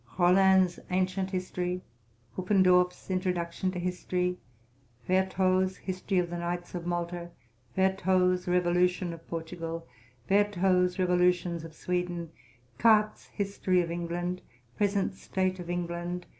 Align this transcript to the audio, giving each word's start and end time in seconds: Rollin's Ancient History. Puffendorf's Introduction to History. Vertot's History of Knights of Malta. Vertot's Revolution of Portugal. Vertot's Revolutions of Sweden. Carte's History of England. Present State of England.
Rollin's 0.17 0.79
Ancient 0.89 1.29
History. 1.29 1.83
Puffendorf's 2.35 3.11
Introduction 3.11 3.69
to 3.71 3.77
History. 3.77 4.39
Vertot's 5.07 5.77
History 5.77 6.17
of 6.17 6.31
Knights 6.31 6.73
of 6.73 6.87
Malta. 6.87 7.29
Vertot's 7.75 8.47
Revolution 8.47 9.13
of 9.13 9.27
Portugal. 9.27 9.85
Vertot's 10.27 10.97
Revolutions 10.97 11.63
of 11.63 11.75
Sweden. 11.75 12.31
Carte's 12.79 13.27
History 13.27 13.79
of 13.83 13.91
England. 13.91 14.41
Present 14.75 15.13
State 15.13 15.59
of 15.59 15.69
England. 15.69 16.25